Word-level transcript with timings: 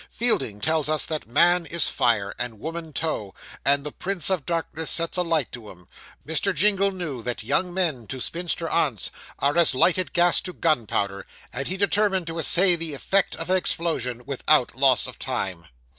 Fielding 0.09 0.59
tells 0.59 0.89
us 0.89 1.05
that 1.05 1.27
man 1.27 1.67
is 1.67 1.87
fire, 1.87 2.33
and 2.39 2.59
woman 2.59 2.91
tow, 2.91 3.35
and 3.63 3.83
the 3.83 3.91
Prince 3.91 4.31
of 4.31 4.47
Darkness 4.47 4.89
sets 4.89 5.15
a 5.15 5.21
light 5.21 5.51
to 5.51 5.69
'em. 5.69 5.87
Mr. 6.25 6.55
Jingle 6.55 6.89
knew 6.89 7.21
that 7.21 7.43
young 7.43 7.71
men, 7.71 8.07
to 8.07 8.19
spinster 8.19 8.67
aunts, 8.67 9.11
are 9.37 9.55
as 9.55 9.75
lighted 9.75 10.11
gas 10.11 10.41
to 10.41 10.53
gunpowder, 10.53 11.27
and 11.53 11.67
he 11.67 11.77
determined 11.77 12.25
to 12.25 12.39
essay 12.39 12.75
the 12.75 12.95
effect 12.95 13.35
of 13.35 13.51
an 13.51 13.57
explosion 13.57 14.23
without 14.25 14.75
loss 14.75 15.05
of 15.05 15.19
time. 15.19 15.67